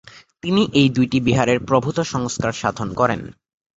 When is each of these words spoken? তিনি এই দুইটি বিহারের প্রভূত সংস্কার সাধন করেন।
তিনি 0.43 0.61
এই 0.73 0.89
দুইটি 0.89 1.17
বিহারের 1.19 1.59
প্রভূত 1.67 1.97
সংস্কার 2.13 2.51
সাধন 2.53 2.89
করেন। 2.93 3.21